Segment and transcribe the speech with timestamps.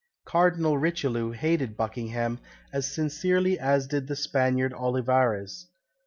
[0.25, 2.39] '"Cardinal Richelieu hated Buckingham
[2.73, 5.67] as sincerely as did the Spaniard Olivares.